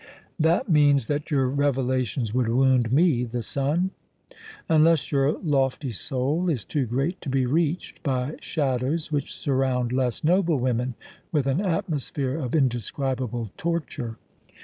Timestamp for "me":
2.91-3.23